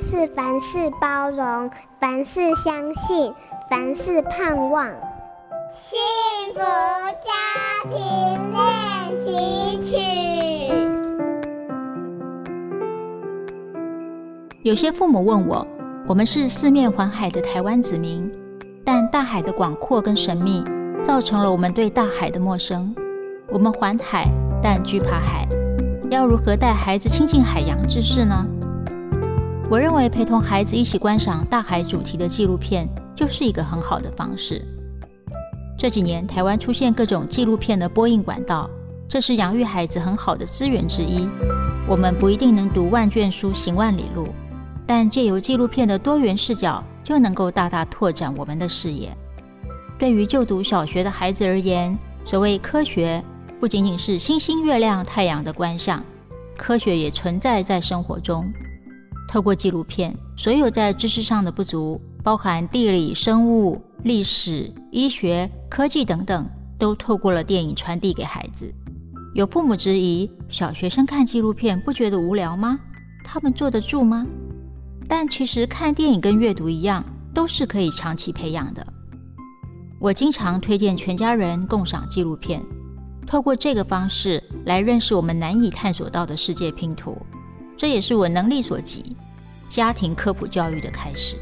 [0.00, 3.32] 是凡事包容，凡事相信，
[3.70, 4.86] 凡事盼望。
[5.74, 5.98] 幸
[6.54, 7.32] 福家
[7.84, 7.94] 庭
[8.52, 9.96] 练习曲。
[14.62, 15.66] 有些父母问我，
[16.06, 18.30] 我们是四面环海的台湾子民，
[18.84, 20.64] 但大海的广阔跟神秘，
[21.04, 22.94] 造成了我们对大海的陌生。
[23.48, 24.26] 我们环海，
[24.62, 25.46] 但惧怕海，
[26.10, 28.46] 要如何带孩子亲近海洋知识呢？
[29.68, 34.64] 我认为陪同孩子一起观赏大海主题的纪录片，就是一个很好的方式。
[35.76, 38.70] 这几年，台湾出现各种纪录片的播映管道，
[39.08, 41.28] 这是养育孩子很好的资源之一。
[41.88, 44.28] 我们不一定能读万卷书，行万里路，
[44.86, 49.12] 但借由纪录片的多元视角，就能够大大拓展我们的视野。
[49.98, 53.20] 对于就读小学的孩子而言，所谓科学，
[53.58, 56.04] 不仅仅是星星、月亮、太阳的观象，
[56.56, 58.44] 科学也存在在生活中。
[59.28, 68.72] 透过纪录片，所有在知识上的不足，包含地理、生物、历史、医学、科技等等，都透过了电影传递给孩子。
[69.34, 72.78] 有父母质疑：小学生看纪录片不觉得无聊吗？
[73.24, 74.26] 他们坐得住吗？
[75.08, 77.04] 但其实看电影跟阅读一样，
[77.34, 78.86] 都是可以长期培养的。
[80.00, 82.62] 我经常推荐全家人共赏纪录片，
[83.26, 87.16] 透过这个方式来认识我们难以探索到的世界拼图。
[87.76, 89.16] 这也是我能力所及，
[89.68, 91.36] 家庭科普教育的开始，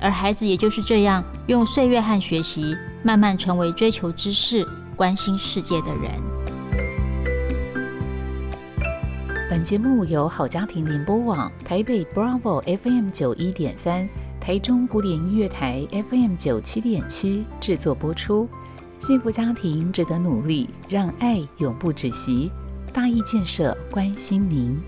[0.00, 6.10] 而孩子也就是这样用岁月和学习，慢慢成为追求知识、关心世界的人。
[9.48, 14.08] 本节目由好家庭联播网、台北 Bravo FM 九一点三、
[14.40, 18.48] 台中古典音乐台 FM 九七点七制作播出。
[18.98, 22.50] 幸福家庭值得努力，让爱永不止息。
[22.92, 24.80] 大义建设关心您。